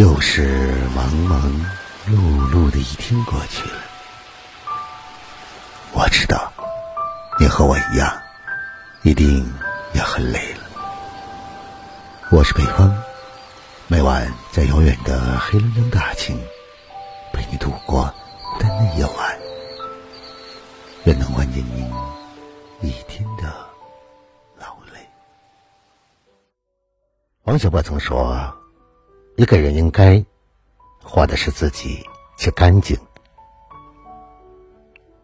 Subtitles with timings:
[0.00, 1.42] 又是忙忙
[2.08, 2.16] 碌
[2.50, 3.76] 碌的一天过去了，
[5.92, 6.50] 我知道
[7.38, 8.10] 你和我一样，
[9.02, 9.46] 一定
[9.92, 10.60] 也很累了。
[12.30, 12.90] 我是北风，
[13.88, 16.34] 每晚在遥远的黑龙江大庆
[17.34, 18.10] 陪你度过
[18.54, 19.38] 孤单的夜晚，
[21.04, 21.92] 愿能缓解您
[22.80, 23.54] 一天的
[24.58, 25.06] 劳累。
[27.42, 28.50] 王小波曾说。
[29.40, 30.22] 一个人应该
[31.02, 32.94] 活的是自己，且干净。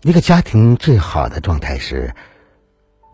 [0.00, 2.14] 一个家庭最好的状态是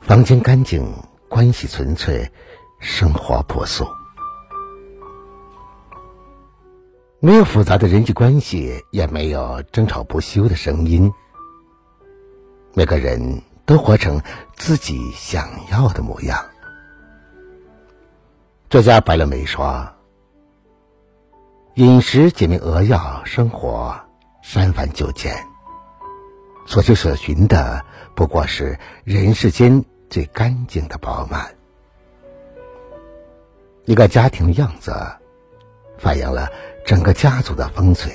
[0.01, 0.89] 房间干净，
[1.29, 2.31] 关系纯粹，
[2.79, 3.85] 生活朴素。
[7.19, 11.13] 没有复杂的人际关系，也没有争吵不休的声音。
[12.73, 14.23] 每个人都活成
[14.55, 16.39] 自己想要的模样。
[18.71, 19.85] 作家白乐梅说。
[21.75, 24.01] 饮食简明扼要，生活
[24.45, 25.35] 三繁九简，
[26.67, 31.53] 所求所寻的不过是人世间最干净的饱满。
[33.87, 34.95] 一个家庭的样子，
[35.99, 36.49] 反映了
[36.87, 38.13] 整个家族的风水。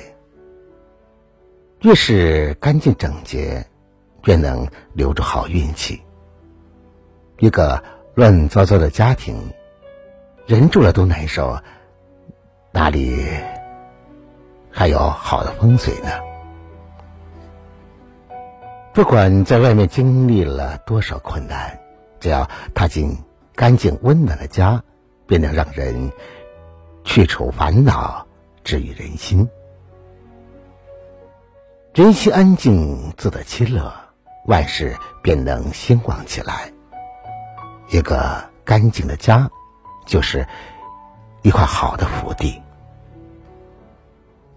[1.81, 3.67] 越是干净整洁，
[4.23, 6.01] 越能留住好运气。
[7.39, 7.83] 一个
[8.15, 9.35] 乱糟糟的家庭，
[10.47, 11.59] 人住了都难受。
[12.71, 13.17] 哪里
[14.79, 16.09] 还有好的风水呢？
[18.93, 21.77] 不管在外面经历了多少困难，
[22.21, 23.17] 只要踏进
[23.55, 24.81] 干净温暖的家，
[25.27, 26.13] 便能让人
[27.03, 28.25] 去除烦恼，
[28.63, 29.49] 治愈人心。
[31.93, 33.93] 人心安静，自得其乐，
[34.45, 36.71] 万事便能兴旺起来。
[37.89, 39.51] 一个干净的家，
[40.05, 40.47] 就是。
[41.41, 42.61] 一块好的福地。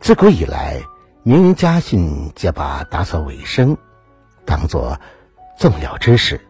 [0.03, 0.83] 自古以来，
[1.23, 3.77] 名人家训皆把打扫卫生
[4.45, 4.99] 当作
[5.57, 6.41] 重要之事。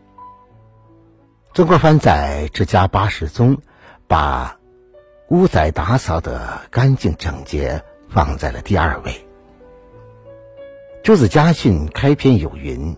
[1.52, 3.58] 曾国藩在《治家八十》中，
[4.08, 4.58] 把
[5.28, 9.26] 屋宅打扫的干净整洁放在了第二位。
[11.02, 12.96] 朱子家训开篇有云：“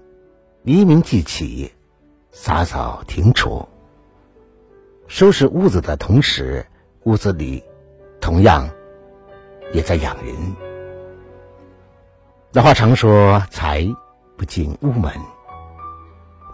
[0.63, 1.73] 黎明即起，
[2.31, 3.69] 洒扫庭除。”
[5.09, 6.65] 收拾屋子的同时。
[7.03, 7.63] 屋子里，
[8.21, 8.71] 同样
[9.75, 10.35] 也在养人。
[12.53, 13.87] 老话常说：“财
[14.39, 15.13] 不进屋门。”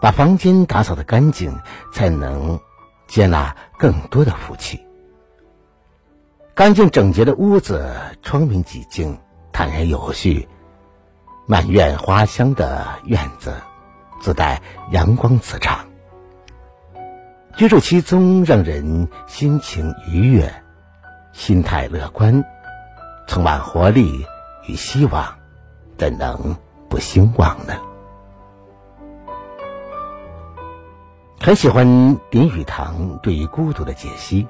[0.01, 1.55] 把房间打扫的干净，
[1.93, 2.59] 才能
[3.07, 4.83] 接纳更多的福气。
[6.55, 9.17] 干净整洁的屋子，窗明几净，
[9.53, 10.49] 坦然有序，
[11.45, 13.53] 满院花香的院子，
[14.19, 14.59] 自带
[14.89, 15.85] 阳光磁场。
[17.55, 20.51] 居住其中，让人心情愉悦，
[21.31, 22.43] 心态乐观，
[23.27, 24.25] 充满活力
[24.67, 25.25] 与希望，
[25.97, 26.55] 怎能
[26.89, 27.73] 不兴旺呢？
[31.39, 31.85] 很喜欢
[32.29, 34.47] 林语堂对于孤独的解析。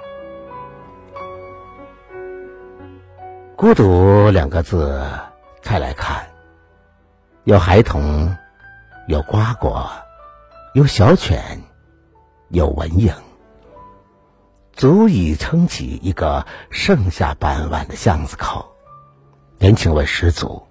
[3.56, 5.02] 孤独两个字，
[5.62, 6.28] 再来看，
[7.44, 8.36] 有孩童，
[9.08, 9.90] 有瓜果，
[10.74, 11.62] 有小犬。
[12.54, 13.14] 有文影，
[14.82, 18.66] 足以撑起一个盛夏傍晚的巷子口，
[19.60, 20.66] 人情味十足。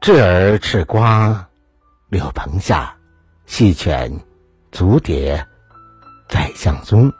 [0.00, 1.50] 稚儿吃瓜，
[2.08, 2.96] 柳棚下，
[3.44, 4.10] 细犬
[4.72, 5.46] 足蝶
[6.30, 7.12] 在巷中。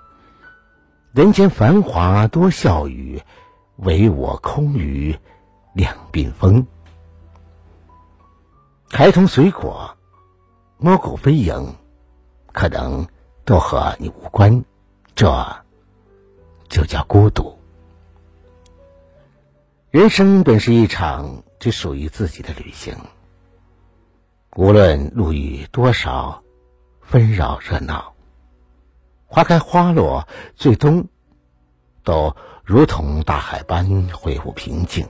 [1.13, 3.23] 人间繁华多笑语，
[3.77, 5.15] 唯我空余
[5.75, 6.67] 两鬓风。
[8.89, 9.95] 孩童水果。
[10.79, 11.75] 猫狗飞影，
[12.55, 13.07] 可能
[13.47, 14.65] 都和你无关，
[15.15, 15.65] 这
[16.69, 17.59] 就叫孤独。
[19.91, 22.95] 人生本是一场只属于自己的旅行，
[24.57, 26.43] 无论路遇多少
[27.01, 28.15] 纷扰热闹，
[29.27, 31.07] 花开花落，最终
[32.03, 35.09] 都如同大海般恢复平静。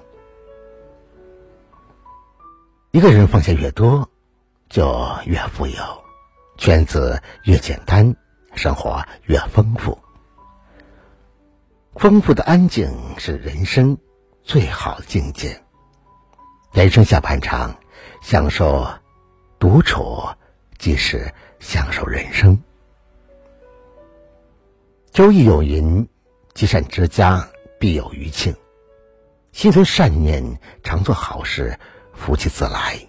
[2.92, 4.08] 一个人放下越多。
[4.68, 5.80] 就越富有，
[6.58, 8.16] 圈子越简单，
[8.56, 9.98] 生活越丰富。
[11.94, 13.96] 丰富的安静是人生
[14.42, 15.62] 最好的境界。
[16.72, 17.76] 人生下半场，
[18.20, 18.86] 享受
[19.58, 20.22] 独处，
[20.78, 22.62] 即是享受人生。
[25.12, 26.06] 周易有云
[26.52, 27.48] ：“积善之家，
[27.80, 28.54] 必有余庆。”
[29.52, 31.78] 心存善念，常做好事，
[32.12, 33.00] 福气自来。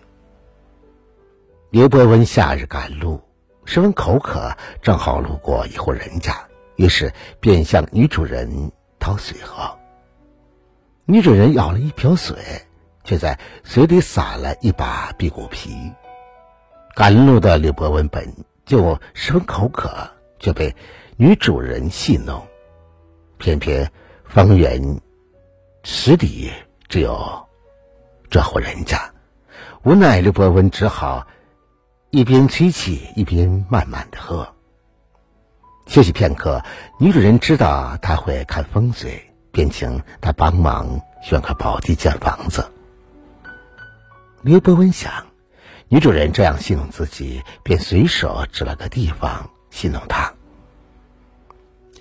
[1.70, 3.22] 刘伯温夏日赶路，
[3.68, 6.48] 十分口渴，正好路过一户人家，
[6.78, 9.78] 于是便向女主人讨水喝。
[11.04, 12.38] 女主人舀了一瓢水，
[13.04, 15.92] 却在水里撒了一把辟谷皮。
[16.96, 18.34] 赶路的刘伯温本
[18.66, 20.74] 就十分口渴，却被
[21.18, 22.48] 女主人戏弄。
[23.38, 23.92] 偏偏
[24.24, 25.02] 方圆
[25.84, 26.50] 十里
[26.88, 27.46] 只有
[28.30, 29.12] 这户人家，
[29.84, 31.28] 无奈刘伯温只好
[32.10, 34.48] 一边吹气，一边慢慢的喝。
[35.88, 36.64] 休息片刻，
[37.00, 42.66] 女主人知道他会看风水，便请他帮忙选个宝地建房子。
[44.42, 45.12] 刘伯温想，
[45.90, 50.34] 女主人这样戏弄自己，便随手指了个地方戏弄他。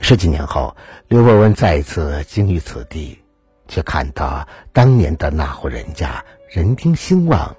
[0.01, 0.77] 十几年后，
[1.09, 3.19] 刘伯温再一次经遇此地，
[3.67, 7.57] 却看到当年的那户人家人丁兴旺，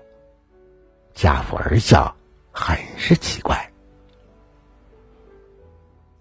[1.13, 2.15] 家父儿孝，
[2.57, 3.71] 很是奇怪。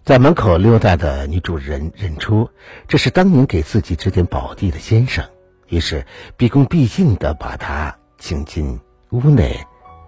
[0.03, 2.49] 在门口溜达的女主人认出
[2.87, 5.27] 这是当年给自己指点宝地的先生，
[5.67, 6.05] 于是
[6.37, 8.79] 毕恭毕敬的把他请进
[9.09, 9.59] 屋内，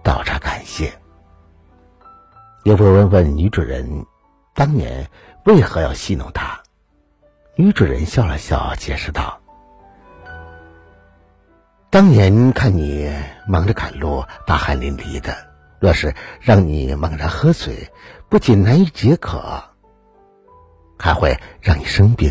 [0.04, 0.92] 倒茶感谢。
[2.62, 4.06] 刘伯温问女主人
[4.54, 5.06] ：“当年
[5.44, 6.58] 为何要戏弄他？”
[7.56, 9.38] 女主人笑了笑，解释道
[11.90, 13.12] ：“当年看你
[13.46, 15.36] 忙着赶路，大汗淋漓的，
[15.80, 17.90] 若是让你猛然喝水，
[18.28, 19.64] 不仅难以解渴。”
[21.02, 22.30] 还会让你生病，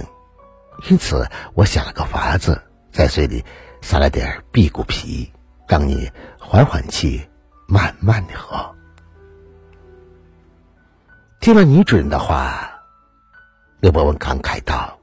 [0.90, 2.62] 因此我想了个法子，
[2.92, 3.44] 在水里
[3.81, 5.34] 撒了点辟谷皮，
[5.68, 7.28] 让你缓缓气，
[7.68, 8.75] 慢慢的喝。
[11.42, 12.69] 听了女主人的话，
[13.80, 15.00] 刘伯温感慨道：“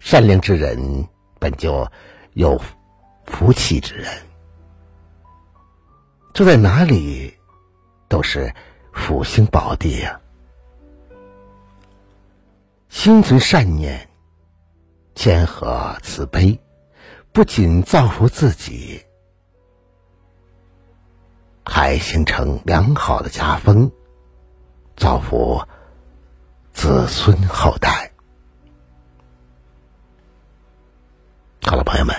[0.00, 1.06] 善良之人
[1.38, 1.86] 本就
[2.32, 2.60] 有
[3.26, 4.10] 福气之人，
[6.32, 7.32] 住在哪里
[8.14, 8.54] 都是
[8.92, 10.20] 福星宝地呀。”
[12.88, 14.08] 心存善念，
[15.16, 16.60] 谦和慈悲，
[17.32, 19.02] 不仅造福自己，
[21.64, 23.90] 还形成良好的家风，
[24.96, 25.60] 造福
[26.72, 28.12] 子孙后代。
[31.62, 32.14] 好了，朋友们，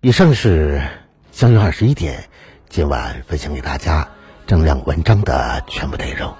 [0.00, 0.84] 以上是
[1.30, 2.28] 相约二十一点
[2.68, 4.08] 今晚分享给大家
[4.52, 6.30] 正量文章的全部内容。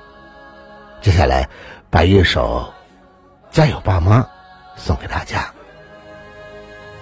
[1.01, 1.49] 接下来，
[1.89, 2.71] 把一首。
[3.51, 4.29] 加油，爸妈！
[4.77, 5.51] 送给大家，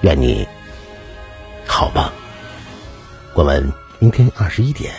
[0.02, 0.46] 愿你
[1.66, 2.08] 好梦。
[3.34, 4.94] 我们明天二十一点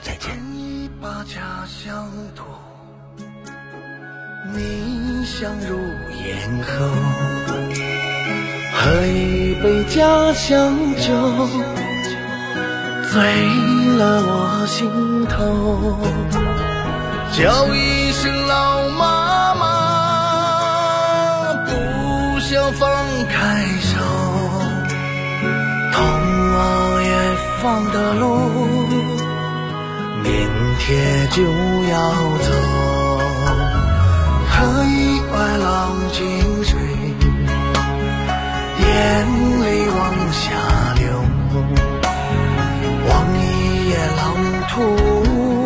[0.00, 0.30] 再见。
[0.54, 2.44] 一把家乡土，
[4.54, 5.76] 你香如
[6.14, 6.86] 咽喉；
[8.72, 11.12] 喝一杯家乡酒，
[13.12, 13.20] 醉
[13.98, 15.36] 了我心头。
[17.30, 19.66] 叫一声老妈妈。
[21.66, 21.70] 不
[22.40, 22.88] 想放
[23.28, 24.00] 开手，
[25.92, 26.00] 痛
[26.54, 26.56] 我
[27.04, 27.12] 也
[27.60, 28.24] 放的路，
[30.22, 30.32] 明
[30.78, 31.42] 天就
[31.92, 31.94] 要
[32.40, 32.48] 走。
[34.48, 34.54] 喝
[34.86, 35.70] 一碗老
[36.12, 36.18] 井
[36.64, 36.80] 水，
[38.80, 38.86] 眼
[39.60, 40.00] 泪往
[40.32, 40.40] 下
[40.96, 41.04] 流。
[44.16, 45.61] 望一眼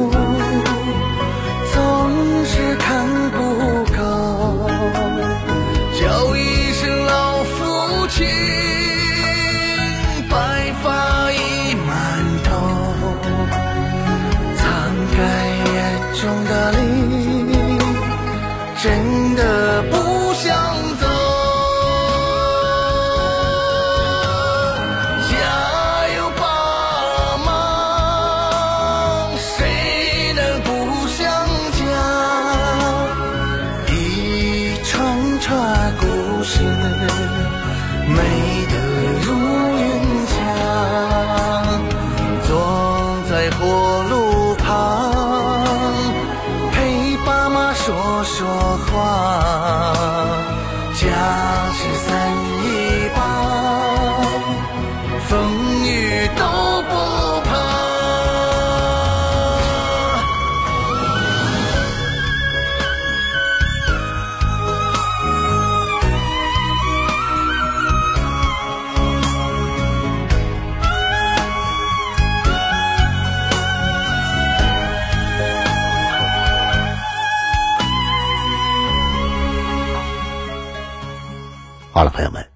[81.96, 82.46] 好了，朋友们，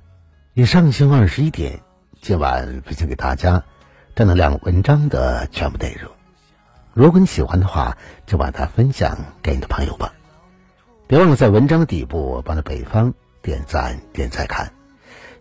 [0.52, 1.80] 以上星二十一点，
[2.20, 3.64] 今晚分享给大家
[4.14, 6.12] 正能量文章的全部内容。
[6.92, 10.12] 如果你喜欢的话，就把它分享给你的朋友吧。
[11.06, 14.70] 别忘了在文章的底部帮着北方点赞、点再看。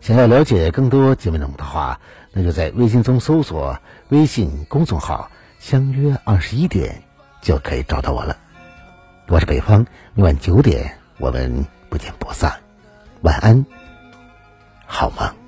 [0.00, 2.00] 想要了解更多节目内容的话，
[2.32, 3.78] 那就在微信中搜索
[4.08, 5.30] 微信公众号
[5.60, 7.02] “相约二十一点”，
[7.42, 8.34] 就可以找到我了。
[9.28, 12.60] 我是北方，明晚九点我们不见不散。
[13.20, 13.66] 晚安，
[14.90, 15.39] 好吗。